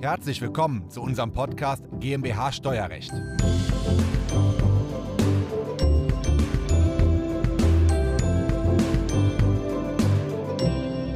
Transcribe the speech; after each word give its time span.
Herzlich 0.00 0.40
willkommen 0.40 0.88
zu 0.88 1.02
unserem 1.02 1.32
Podcast 1.32 1.82
GmbH 1.98 2.52
Steuerrecht. 2.52 3.10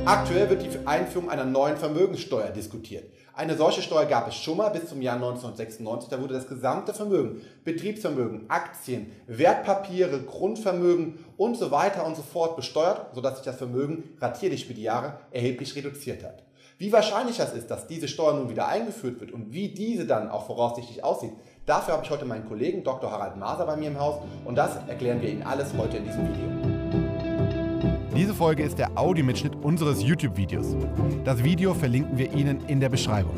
Aktuell 0.05 0.51
wird 0.51 0.63
die 0.65 0.85
Einführung 0.85 1.31
einer 1.31 1.45
neuen 1.45 1.77
Vermögenssteuer 1.77 2.51
diskutiert. 2.51 3.05
Eine 3.35 3.57
solche 3.57 3.83
Steuer 3.83 4.05
gab 4.07 4.27
es 4.27 4.35
schon 4.35 4.57
mal 4.57 4.71
bis 4.71 4.89
zum 4.89 5.01
Jahr 5.01 5.15
1996. 5.15 6.11
Da 6.11 6.21
wurde 6.21 6.35
das 6.35 6.49
gesamte 6.49 6.93
Vermögen, 6.93 7.41
Betriebsvermögen, 7.63 8.51
Aktien, 8.51 9.13
Wertpapiere, 9.29 10.23
Grundvermögen 10.23 11.25
und 11.37 11.57
so 11.57 11.71
weiter 11.71 12.05
und 12.05 12.17
so 12.17 12.23
fort 12.23 12.57
besteuert, 12.57 13.15
sodass 13.15 13.37
sich 13.37 13.45
das 13.45 13.59
Vermögen 13.59 14.03
ratierlich 14.21 14.67
für 14.67 14.75
die 14.75 14.83
Jahre 14.83 15.21
erheblich 15.31 15.77
reduziert 15.77 16.25
hat. 16.25 16.43
Wie 16.83 16.93
wahrscheinlich 16.93 17.37
das 17.37 17.53
ist, 17.53 17.71
dass 17.71 17.87
diese 17.87 18.09
Steuer 18.09 18.35
nun 18.35 18.51
wieder 18.51 18.67
eingeführt 18.67 19.21
wird 19.21 19.31
und 19.31 19.53
wie 19.53 19.69
diese 19.69 20.05
dann 20.05 20.29
auch 20.29 20.47
voraussichtlich 20.47 21.05
aussieht, 21.05 21.31
dafür 21.65 21.95
habe 21.95 22.03
ich 22.05 22.11
heute 22.11 22.25
meinen 22.25 22.45
Kollegen 22.49 22.83
Dr. 22.83 23.09
Harald 23.09 23.37
Maser 23.37 23.67
bei 23.67 23.77
mir 23.77 23.87
im 23.87 24.01
Haus 24.01 24.17
und 24.45 24.57
das 24.57 24.75
erklären 24.89 25.23
wir 25.23 25.29
Ihnen 25.29 25.45
alles 25.45 25.73
heute 25.79 25.99
in 25.99 26.05
diesem 26.07 26.27
Video. 26.27 26.49
Diese 28.17 28.35
Folge 28.35 28.65
ist 28.65 28.81
der 28.81 28.99
Audiomitschnitt 28.99 29.55
unseres 29.63 30.03
YouTube-Videos. 30.03 30.75
Das 31.25 31.45
Video 31.45 31.73
verlinken 31.73 32.19
wir 32.19 32.33
Ihnen 32.33 32.67
in 32.67 32.81
der 32.81 32.89
Beschreibung. 32.89 33.37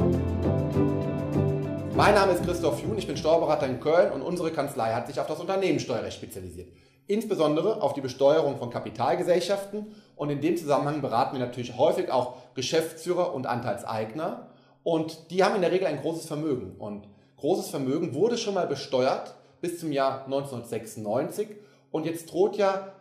Mein 1.95 2.15
Name 2.15 2.33
ist 2.33 2.45
Christoph 2.45 2.83
Jun, 2.83 2.97
ich 2.97 3.07
bin 3.07 3.19
Steuerberater 3.19 3.66
in 3.66 3.79
Köln 3.79 4.11
und 4.13 4.23
unsere 4.23 4.52
Kanzlei 4.52 4.95
hat 4.95 5.07
sich 5.07 5.21
auf 5.21 5.27
das 5.27 5.38
Unternehmenssteuerrecht 5.38 6.16
spezialisiert. 6.16 6.69
Insbesondere 7.07 7.83
auf 7.83 7.93
die 7.93 8.01
Besteuerung 8.01 8.57
von 8.57 8.71
Kapitalgesellschaften 8.71 9.95
und 10.17 10.31
in 10.31 10.41
dem 10.41 10.57
Zusammenhang 10.57 11.03
beraten 11.03 11.37
wir 11.37 11.45
natürlich 11.45 11.77
häufig 11.77 12.11
auch 12.11 12.35
Geschäftsführer 12.55 13.35
und 13.35 13.47
Anteilseigner 13.47 14.49
und 14.83 15.30
die 15.30 15.45
haben 15.45 15.55
in 15.55 15.63
der 15.63 15.73
Regel 15.73 15.87
ein 15.87 16.01
großes 16.01 16.27
Vermögen 16.27 16.77
und 16.79 17.07
großes 17.37 17.69
Vermögen 17.69 18.15
wurde 18.15 18.38
schon 18.38 18.55
mal 18.55 18.66
besteuert 18.66 19.35
bis 19.61 19.80
zum 19.80 19.93
Jahr 19.93 20.24
1996 20.24 21.49
und 21.91 22.07
jetzt 22.07 22.33
droht 22.33 22.57
ja 22.57 22.93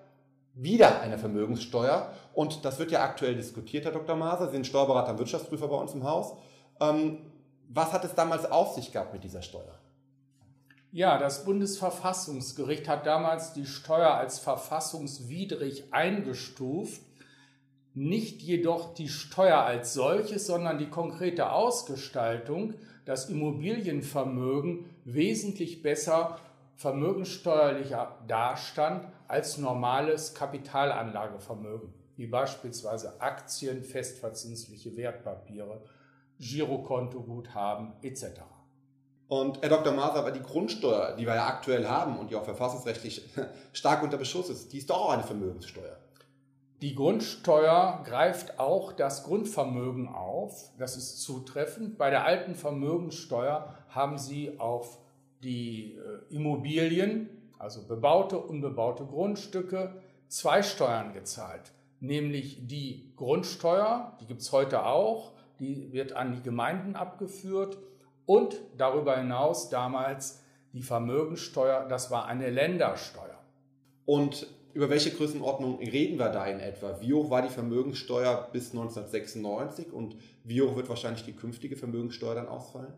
wieder 0.53 1.01
eine 1.01 1.17
Vermögenssteuer. 1.17 2.09
Und 2.33 2.65
das 2.65 2.79
wird 2.79 2.91
ja 2.91 3.03
aktuell 3.03 3.35
diskutiert, 3.35 3.85
Herr 3.85 3.91
Dr. 3.91 4.15
Maser. 4.15 4.47
Sie 4.47 4.53
sind 4.53 4.67
Steuerberater 4.67 5.11
und 5.11 5.19
Wirtschaftsprüfer 5.19 5.67
bei 5.67 5.75
uns 5.75 5.93
im 5.93 6.03
Haus. 6.03 6.33
Ähm, 6.79 7.17
was 7.69 7.91
hat 7.91 8.05
es 8.05 8.13
damals 8.13 8.49
auf 8.51 8.73
sich 8.73 8.91
gehabt 8.91 9.13
mit 9.13 9.23
dieser 9.23 9.41
Steuer? 9.41 9.79
Ja, 10.95 11.17
das 11.17 11.43
Bundesverfassungsgericht 11.43 12.87
hat 12.87 13.07
damals 13.07 13.51
die 13.53 13.65
Steuer 13.65 14.13
als 14.13 14.37
verfassungswidrig 14.37 15.85
eingestuft. 15.91 17.01
Nicht 17.95 18.43
jedoch 18.43 18.93
die 18.93 19.09
Steuer 19.09 19.57
als 19.57 19.95
solches, 19.95 20.45
sondern 20.45 20.77
die 20.77 20.91
konkrete 20.91 21.51
Ausgestaltung, 21.51 22.75
das 23.05 23.27
Immobilienvermögen 23.27 24.85
wesentlich 25.03 25.81
besser 25.81 26.37
vermögenssteuerlicher 26.75 28.19
dastand 28.27 29.07
als 29.27 29.57
normales 29.57 30.35
Kapitalanlagevermögen, 30.35 31.91
wie 32.17 32.27
beispielsweise 32.27 33.19
Aktien, 33.19 33.83
festverzinsliche 33.83 34.95
Wertpapiere, 34.95 35.81
Girokontoguthaben 36.37 37.93
etc. 38.03 38.41
Und 39.33 39.63
Herr 39.63 39.69
Dr. 39.69 39.93
Maser, 39.93 40.19
aber 40.19 40.29
die 40.29 40.43
Grundsteuer, 40.43 41.15
die 41.15 41.25
wir 41.25 41.33
ja 41.33 41.47
aktuell 41.47 41.87
haben 41.87 42.19
und 42.19 42.29
die 42.29 42.35
auch 42.35 42.43
verfassungsrechtlich 42.43 43.27
stark 43.73 44.03
unter 44.03 44.17
Beschuss 44.17 44.47
ist, 44.47 44.71
die 44.71 44.77
ist 44.77 44.91
doch 44.91 44.97
auch 44.97 45.09
eine 45.09 45.23
Vermögenssteuer. 45.23 45.97
Die 46.83 46.93
Grundsteuer 46.93 48.03
greift 48.05 48.59
auch 48.59 48.91
das 48.91 49.23
Grundvermögen 49.23 50.07
auf. 50.07 50.69
Das 50.77 50.97
ist 50.97 51.23
zutreffend. 51.23 51.97
Bei 51.97 52.11
der 52.11 52.25
alten 52.25 52.53
Vermögenssteuer 52.53 53.73
haben 53.89 54.19
Sie 54.19 54.59
auf 54.59 54.99
die 55.41 55.95
äh, 55.95 56.35
Immobilien, 56.35 57.27
also 57.57 57.87
bebaute, 57.87 58.37
unbebaute 58.37 59.03
Grundstücke, 59.03 59.95
zwei 60.27 60.61
Steuern 60.61 61.11
gezahlt. 61.11 61.71
Nämlich 61.99 62.67
die 62.67 63.11
Grundsteuer, 63.15 64.15
die 64.21 64.27
gibt 64.27 64.41
es 64.41 64.51
heute 64.51 64.85
auch, 64.85 65.31
die 65.59 65.91
wird 65.91 66.13
an 66.13 66.33
die 66.33 66.43
Gemeinden 66.43 66.95
abgeführt 66.95 67.79
und 68.25 68.55
darüber 68.77 69.17
hinaus 69.17 69.69
damals 69.69 70.41
die 70.73 70.81
Vermögensteuer, 70.81 71.87
das 71.87 72.09
war 72.09 72.25
eine 72.25 72.49
Ländersteuer. 72.49 73.39
Und 74.05 74.47
über 74.73 74.89
welche 74.89 75.11
Größenordnung 75.11 75.79
reden 75.79 76.17
wir 76.17 76.29
da 76.29 76.45
in 76.47 76.59
etwa? 76.59 76.99
Wie 76.99 77.13
hoch 77.13 77.29
war 77.29 77.43
die 77.43 77.49
Vermögenssteuer 77.49 78.49
bis 78.51 78.71
1996 78.71 79.93
und 79.93 80.15
wie 80.43 80.61
hoch 80.61 80.75
wird 80.75 80.89
wahrscheinlich 80.89 81.23
die 81.25 81.33
künftige 81.33 81.75
Vermögenssteuer 81.75 82.35
dann 82.35 82.47
ausfallen? 82.47 82.93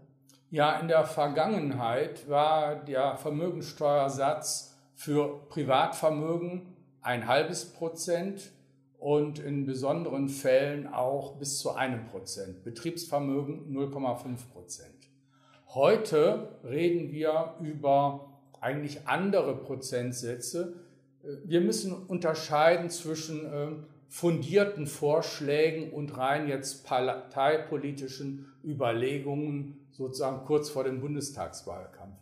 Ja, 0.51 0.79
in 0.79 0.87
der 0.87 1.03
Vergangenheit 1.03 2.29
war 2.29 2.75
der 2.75 3.17
Vermögenssteuersatz 3.17 4.73
für 4.95 5.41
Privatvermögen 5.49 6.73
ein 7.01 7.27
halbes 7.27 7.65
Prozent 7.65 8.51
und 8.97 9.39
in 9.39 9.65
besonderen 9.65 10.29
Fällen 10.29 10.87
auch 10.87 11.35
bis 11.35 11.59
zu 11.59 11.71
einem 11.71 12.05
Prozent. 12.05 12.63
Betriebsvermögen 12.63 13.75
0,5 13.75 14.49
Prozent. 14.53 14.95
Heute 15.73 16.59
reden 16.63 17.11
wir 17.11 17.55
über 17.61 18.29
eigentlich 18.61 19.07
andere 19.07 19.55
Prozentsätze. 19.55 20.73
Wir 21.43 21.61
müssen 21.61 21.93
unterscheiden 21.93 22.89
zwischen 22.89 23.45
ähm, 23.51 23.83
fundierten 24.07 24.87
Vorschlägen 24.87 25.91
und 25.91 26.17
rein 26.17 26.47
jetzt 26.47 26.85
parteipolitischen 26.85 28.53
Überlegungen 28.63 29.85
sozusagen 29.91 30.45
kurz 30.45 30.69
vor 30.69 30.83
dem 30.83 31.01
Bundestagswahlkampf. 31.01 32.15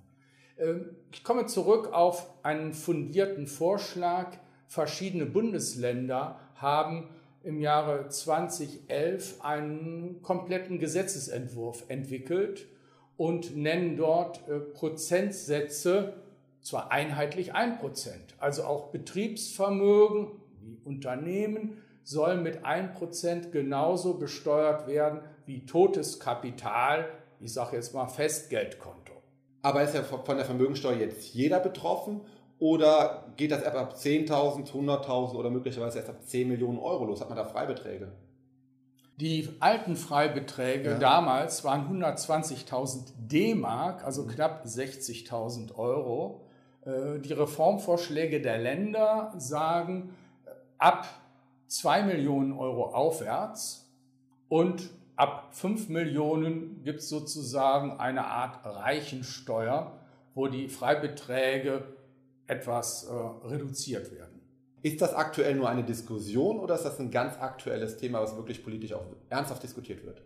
Ähm, 0.58 0.96
ich 1.12 1.24
komme 1.24 1.46
zurück 1.46 1.92
auf 1.92 2.28
einen 2.44 2.74
fundierten 2.74 3.48
Vorschlag. 3.48 4.38
Verschiedene 4.68 5.26
Bundesländer 5.26 6.40
haben 6.56 7.10
im 7.44 7.60
Jahre 7.60 8.08
2011 8.08 9.42
einen 9.44 10.22
kompletten 10.22 10.80
Gesetzesentwurf 10.80 11.84
entwickelt 11.90 12.68
und 13.18 13.56
nennen 13.56 13.98
dort 13.98 14.48
äh, 14.48 14.60
Prozentsätze, 14.60 16.14
zwar 16.62 16.92
einheitlich 16.92 17.54
ein 17.54 17.78
Prozent, 17.78 18.36
also 18.38 18.64
auch 18.64 18.88
Betriebsvermögen 18.88 20.28
wie 20.62 20.80
Unternehmen 20.86 21.78
sollen 22.04 22.44
mit 22.44 22.66
ein 22.66 22.94
Prozent 22.94 23.52
genauso 23.52 24.16
besteuert 24.16 24.88
werden 24.88 25.22
wie 25.46 25.66
totes 25.66 26.20
Kapital 26.20 27.10
ich 27.44 27.54
sage 27.54 27.76
jetzt 27.76 27.94
mal 27.94 28.08
Festgeldkonto. 28.08 29.14
Aber 29.62 29.84
ist 29.84 29.94
ja 29.94 30.04
von 30.04 30.38
der 30.38 30.46
Vermögensteuer 30.46 30.98
jetzt 30.98 31.34
jeder 31.34 31.60
betroffen 31.60 32.22
oder 32.58 33.34
geht 33.36 33.52
das 33.52 33.64
ab 33.64 33.96
10.000, 33.96 34.72
100.000 34.72 35.36
oder 35.36 35.50
möglicherweise 35.50 36.00
erst 36.00 36.10
ab 36.10 36.24
10 36.24 36.48
Millionen 36.48 36.80
Euro 36.80 37.06
los? 37.06 37.22
Hat 37.22 37.30
man 37.30 37.38
da 37.38 37.46
Freibeträge? 37.46 38.12
Die 39.18 39.50
alten 39.60 39.96
Freibeträge 39.96 40.92
ja. 40.92 40.98
damals 40.98 41.64
waren 41.64 42.02
120.000 42.02 43.14
D-Mark, 43.18 44.04
also 44.04 44.26
knapp 44.26 44.66
60.000 44.66 45.76
Euro. 45.76 46.42
Äh, 46.86 47.20
die 47.20 47.34
Reformvorschläge 47.34 48.42
der 48.42 48.58
Länder 48.58 49.34
sagen 49.38 50.16
ab 50.80 51.08
2 51.68 52.04
Millionen 52.04 52.54
Euro 52.54 52.94
aufwärts 52.94 53.90
und 54.50 54.90
ab 55.16 55.50
5 55.52 55.90
Millionen 55.90 56.84
gibt 56.84 57.00
es 57.00 57.10
sozusagen 57.10 58.00
eine 58.00 58.26
Art 58.26 58.66
Reichensteuer, 58.66 59.92
wo 60.34 60.48
die 60.48 60.68
Freibeträge 60.68 61.84
etwas 62.48 63.06
äh, 63.06 63.14
reduziert 63.48 64.12
werden. 64.12 64.33
Ist 64.84 65.02
das 65.02 65.14
aktuell 65.14 65.56
nur 65.56 65.70
eine 65.70 65.84
Diskussion 65.84 66.60
oder 66.60 66.76
ist 66.76 66.84
das 66.84 67.00
ein 67.00 67.10
ganz 67.10 67.38
aktuelles 67.40 67.96
Thema, 67.98 68.22
was 68.22 68.36
wirklich 68.36 68.64
politisch 68.64 68.92
auch 68.92 69.06
ernsthaft 69.30 69.64
diskutiert 69.64 70.06
wird? 70.06 70.22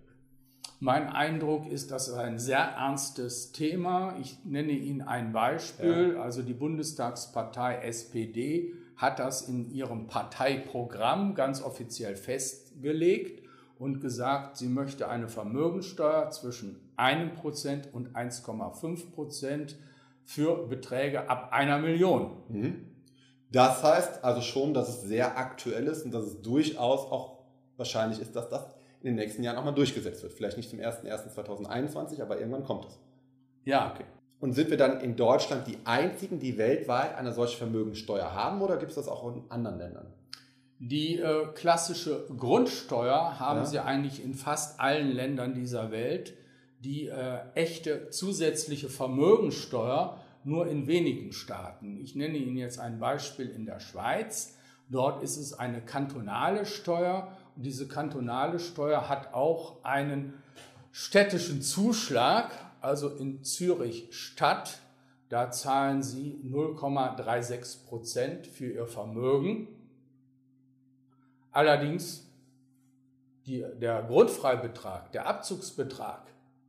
Mein 0.80 1.10
Eindruck 1.10 1.68
ist, 1.68 1.92
das 1.92 2.08
ist 2.08 2.16
ein 2.16 2.40
sehr 2.40 2.58
ernstes 2.60 3.52
Thema. 3.52 4.18
Ich 4.20 4.44
nenne 4.46 4.72
Ihnen 4.72 5.02
ein 5.02 5.32
Beispiel. 5.32 6.16
Ja. 6.16 6.24
Also 6.24 6.42
die 6.42 6.56
Bundestagspartei 6.56 7.82
SPD 7.84 8.74
hat 8.96 9.20
das 9.20 9.48
in 9.48 9.70
ihrem 9.70 10.08
Parteiprogramm 10.08 11.36
ganz 11.36 11.62
offiziell 11.62 12.16
festgelegt 12.16 13.48
und 13.78 14.02
gesagt, 14.02 14.58
sie 14.58 14.70
möchte 14.70 15.08
eine 15.08 15.30
Vermögensteuer 15.30 16.32
zwischen 16.32 16.80
einem 16.96 17.36
Prozent 17.36 17.90
und 17.94 18.16
1,5 18.16 19.12
Prozent 19.12 19.76
für 20.26 20.68
Beträge 20.68 21.30
ab 21.30 21.50
einer 21.52 21.78
Million. 21.78 22.32
Mhm. 22.50 22.97
Das 23.52 23.84
heißt 23.84 24.24
also 24.24 24.42
schon, 24.42 24.74
dass 24.74 24.90
es 24.90 25.02
sehr 25.04 25.38
aktuell 25.38 25.88
ist 25.88 26.04
und 26.06 26.14
dass 26.14 26.26
es 26.26 26.42
durchaus 26.42 27.12
auch 27.12 27.38
wahrscheinlich 27.78 28.20
ist, 28.20 28.36
dass 28.36 28.50
das 28.50 28.66
in 29.02 29.08
den 29.08 29.16
nächsten 29.16 29.44
Jahren 29.44 29.58
auch 29.58 29.64
mal 29.64 29.72
durchgesetzt 29.72 30.24
wird. 30.24 30.34
Vielleicht 30.34 30.58
nicht 30.58 30.70
zum 30.70 30.80
01.01.2021, 30.80 32.22
aber 32.22 32.40
irgendwann 32.40 32.64
kommt 32.64 32.86
es. 32.86 33.00
Ja. 33.64 33.92
Okay. 33.94 34.06
Und 34.40 34.54
sind 34.54 34.70
wir 34.70 34.78
dann 34.78 35.00
in 35.02 35.16
Deutschland 35.16 35.66
die 35.68 35.78
einzigen, 35.86 36.40
die 36.40 36.58
weltweit 36.58 37.16
eine 37.16 37.32
solche 37.32 37.58
Vermögensteuer 37.58 38.34
haben 38.34 38.62
oder 38.62 38.78
gibt 38.78 38.92
es 38.92 38.96
das 38.96 39.08
auch 39.08 39.36
in 39.36 39.44
anderen 39.50 39.80
Ländern? 39.80 40.14
Die 40.80 41.18
äh, 41.18 41.48
klassische 41.56 42.28
Grundsteuer 42.38 43.40
haben 43.40 43.60
ja. 43.60 43.66
sie 43.66 43.80
eigentlich 43.80 44.24
in 44.24 44.36
fast 44.36 44.80
allen 44.80 45.12
Ländern 45.12 45.56
dieser 45.56 45.92
Welt. 45.92 46.34
die 46.80 47.08
äh, 47.08 47.40
echte 47.56 48.12
zusätzliche 48.12 48.90
Vermögensteuer 48.90 50.20
nur 50.48 50.68
in 50.68 50.88
wenigen 50.88 51.34
Staaten. 51.34 51.98
Ich 51.98 52.16
nenne 52.16 52.38
Ihnen 52.38 52.56
jetzt 52.56 52.80
ein 52.80 53.00
Beispiel 53.00 53.50
in 53.50 53.66
der 53.66 53.82
Schweiz. 53.82 54.56
Dort 54.90 55.22
ist 55.22 55.36
es 55.36 55.54
eine 55.54 55.82
kantonale 55.82 56.66
Steuer 56.66 57.36
und 57.56 57.64
diese 57.64 57.88
kantonale 57.88 58.60
Steuer 58.60 59.10
hat 59.10 59.34
auch 59.34 59.84
einen 59.84 60.34
städtischen 60.92 61.62
Zuschlag, 61.62 62.52
also 62.80 63.10
in 63.10 63.44
Zürich 63.44 64.08
Stadt. 64.12 64.80
Da 65.28 65.52
zahlen 65.52 66.02
Sie 66.02 66.40
0,36 66.46 67.86
Prozent 67.86 68.48
für 68.48 68.72
Ihr 68.72 68.88
Vermögen. 68.88 69.68
Allerdings 71.52 72.26
die, 73.46 73.66
der 73.82 74.04
Grundfreibetrag, 74.04 75.12
der 75.12 75.28
Abzugsbetrag, 75.28 76.22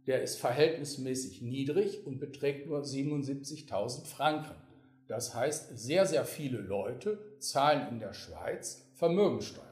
der 0.09 0.23
ist 0.23 0.41
verhältnismäßig 0.41 1.43
niedrig 1.43 2.07
und 2.07 2.19
beträgt 2.19 2.67
nur 2.67 2.81
77.000 2.81 4.07
Franken. 4.07 4.55
Das 5.07 5.35
heißt, 5.35 5.79
sehr, 5.79 6.07
sehr 6.07 6.25
viele 6.25 6.59
Leute 6.59 7.19
zahlen 7.39 7.89
in 7.91 8.01
der 8.01 8.15
Schweiz 8.15 8.87
Vermögensteuer. 8.95 9.65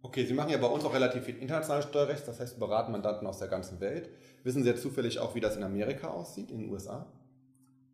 Okay, 0.00 0.24
Sie 0.24 0.34
machen 0.34 0.50
ja 0.50 0.58
bei 0.58 0.66
uns 0.66 0.84
auch 0.84 0.94
relativ 0.94 1.24
viel 1.24 1.36
internationales 1.36 1.84
Steuerrecht, 1.84 2.26
das 2.26 2.40
heißt, 2.40 2.58
beraten 2.58 2.92
Mandanten 2.92 3.26
aus 3.26 3.38
der 3.38 3.48
ganzen 3.48 3.78
Welt. 3.80 4.08
Wissen 4.42 4.62
Sie 4.62 4.70
jetzt 4.70 4.82
zufällig 4.82 5.18
auch, 5.18 5.34
wie 5.34 5.40
das 5.40 5.56
in 5.56 5.62
Amerika 5.62 6.08
aussieht, 6.08 6.50
in 6.50 6.58
den 6.58 6.70
USA? 6.70 7.06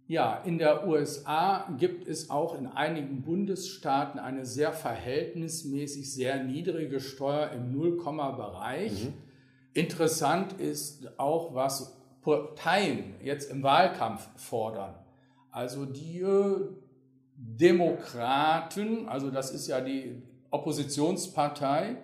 Ja, 0.06 0.40
in 0.46 0.58
der 0.58 0.87
USA 0.87 1.69
gibt 1.76 2.08
es 2.08 2.31
auch 2.31 2.58
in 2.58 2.66
einigen 2.66 3.22
Bundesstaaten 3.22 4.19
eine 4.19 4.46
sehr 4.46 4.72
verhältnismäßig 4.72 6.10
sehr 6.14 6.43
niedrige 6.44 7.00
Steuer 7.00 7.50
im 7.50 7.72
Nullkomma-Bereich. 7.72 9.05
Mhm. 9.05 9.28
Interessant 9.79 10.55
ist 10.55 11.09
auch, 11.21 11.55
was 11.55 11.97
Parteien 12.23 13.15
jetzt 13.23 13.49
im 13.49 13.63
Wahlkampf 13.63 14.29
fordern. 14.35 14.93
Also 15.53 15.85
die 15.85 16.27
Demokraten, 17.37 19.09
also 19.09 19.31
das 19.31 19.53
ist 19.53 19.69
ja 19.69 19.81
die 19.81 20.21
Oppositionspartei, 20.51 21.97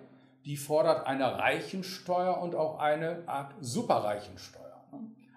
die 0.45 0.55
fordert 0.55 1.05
eine 1.05 1.37
Reichensteuer 1.37 2.41
und 2.41 2.55
auch 2.55 2.79
eine 2.79 3.27
Art 3.27 3.53
Superreichensteuer. 3.59 4.81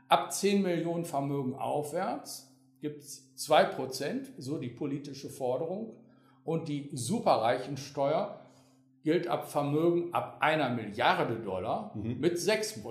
Ab 0.07 0.33
10 0.33 0.63
Millionen 0.63 1.07
Vermögen 1.07 1.57
aufwärts 1.57 2.55
gibt 2.81 3.03
es 3.03 3.29
2%, 3.37 4.29
so 4.39 4.59
die 4.59 4.69
politische 4.69 5.29
Forderung. 5.29 5.97
Und 6.45 6.69
die 6.69 6.89
Superreichensteuer 6.93 8.39
gilt 9.03 9.29
ab 9.29 9.51
Vermögen 9.51 10.13
ab 10.13 10.37
einer 10.41 10.71
Milliarde 10.71 11.37
Dollar 11.37 11.93
mhm. 11.95 12.19
mit 12.21 12.37
6% 12.37 12.83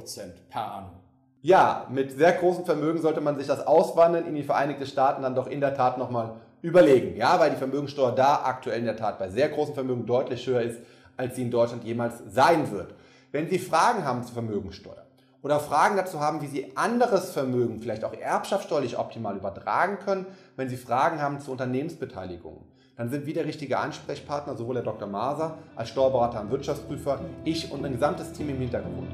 per 0.50 0.72
annum. 0.72 1.00
Ja, 1.42 1.88
mit 1.90 2.12
sehr 2.12 2.34
großen 2.34 2.66
Vermögen 2.66 3.00
sollte 3.00 3.22
man 3.22 3.38
sich 3.38 3.48
das 3.48 3.66
Auswandern 3.66 4.26
in 4.26 4.36
die 4.36 4.44
Vereinigten 4.44 4.86
Staaten 4.86 5.22
dann 5.22 5.36
doch 5.36 5.48
in 5.48 5.62
der 5.62 5.76
Tat 5.76 5.98
nochmal 5.98 6.42
überlegen. 6.62 7.16
Ja, 7.16 7.40
weil 7.40 7.52
die 7.52 7.58
Vermögensteuer 7.58 8.14
da 8.14 8.42
aktuell 8.44 8.80
in 8.80 8.86
der 8.86 8.98
Tat 8.98 9.20
bei 9.20 9.30
sehr 9.30 9.50
großen 9.50 9.74
Vermögen 9.74 10.06
deutlich 10.06 10.46
höher 10.48 10.62
ist, 10.62 10.82
als 11.16 11.36
sie 11.36 11.44
in 11.44 11.52
Deutschland 11.52 11.84
jemals 11.84 12.22
sein 12.28 12.72
wird. 12.72 12.94
Wenn 13.32 13.50
Sie 13.50 13.60
Fragen 13.60 14.06
haben 14.06 14.24
zur 14.24 14.34
Vermögensteuer 14.34 15.06
oder 15.42 15.60
Fragen 15.60 15.98
dazu 15.98 16.20
haben, 16.20 16.42
wie 16.42 16.48
Sie 16.48 16.76
anderes 16.76 17.32
Vermögen, 17.32 17.82
vielleicht 17.82 18.04
auch 18.04 18.14
erbschaftssteuerlich 18.14 18.98
optimal 18.98 19.36
übertragen 19.36 20.00
können, 20.00 20.26
wenn 20.56 20.70
Sie 20.70 20.78
Fragen 20.78 21.22
haben 21.22 21.40
zu 21.40 21.52
Unternehmensbeteiligungen, 21.52 22.62
dann 22.98 23.10
sind 23.10 23.28
wir 23.28 23.34
der 23.36 23.46
richtige 23.46 23.78
Ansprechpartner, 23.78 24.56
sowohl 24.56 24.76
der 24.76 24.84
Dr. 24.84 25.08
Maser 25.08 25.60
als 25.76 25.90
Steuerberater 25.90 26.42
und 26.42 26.50
Wirtschaftsprüfer, 26.50 27.20
ich 27.46 27.72
und 27.72 27.86
ein 27.86 27.94
gesamtes 27.94 28.34
Team 28.34 28.50
im 28.50 28.58
Hintergrund. 28.58 29.08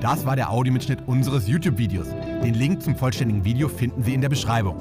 Das 0.00 0.24
war 0.26 0.36
der 0.36 0.50
Audiomitschnitt 0.50 1.00
unseres 1.06 1.48
YouTube-Videos. 1.48 2.06
Den 2.44 2.54
Link 2.54 2.82
zum 2.82 2.94
vollständigen 2.94 3.44
Video 3.44 3.68
finden 3.68 4.02
Sie 4.02 4.14
in 4.14 4.20
der 4.20 4.28
Beschreibung. 4.28 4.76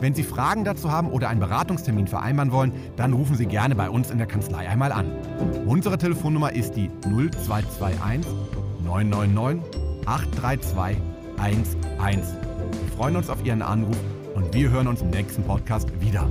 Wenn 0.00 0.14
Sie 0.14 0.22
Fragen 0.22 0.64
dazu 0.64 0.90
haben 0.90 1.10
oder 1.10 1.28
einen 1.28 1.38
Beratungstermin 1.38 2.08
vereinbaren 2.08 2.50
wollen, 2.50 2.72
dann 2.96 3.12
rufen 3.12 3.36
Sie 3.36 3.46
gerne 3.46 3.74
bei 3.74 3.88
uns 3.88 4.10
in 4.10 4.18
der 4.18 4.26
Kanzlei 4.26 4.68
einmal 4.68 4.90
an. 4.90 5.12
Unsere 5.66 5.98
Telefonnummer 5.98 6.52
ist 6.52 6.72
die 6.72 6.90
0221 7.04 8.26
999 8.84 9.62
832 10.06 10.98
11. 11.42 11.76
Wir 12.00 12.96
freuen 12.96 13.16
uns 13.16 13.28
auf 13.28 13.44
Ihren 13.44 13.62
Anruf 13.62 13.98
und 14.34 14.52
wir 14.54 14.70
hören 14.70 14.88
uns 14.88 15.02
im 15.02 15.10
nächsten 15.10 15.44
Podcast 15.44 15.88
wieder. 16.00 16.28